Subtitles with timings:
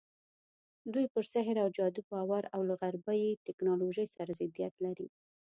[0.93, 5.07] دوی پر سحر او جادو باور او له غربي ټکنالوژۍ سره ضدیت لري.